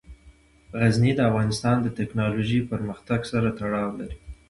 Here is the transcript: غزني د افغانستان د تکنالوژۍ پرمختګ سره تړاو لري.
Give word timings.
غزني 0.79 1.11
د 1.15 1.19
افغانستان 1.29 1.77
د 1.81 1.87
تکنالوژۍ 1.99 2.59
پرمختګ 2.71 3.19
سره 3.31 3.47
تړاو 3.59 3.89
لري. 3.99 4.17